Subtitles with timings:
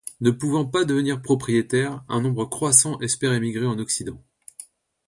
[0.19, 4.19] Ne pouvant pas devenir propriétaires, un nombre croissant espère émigrer en Occident.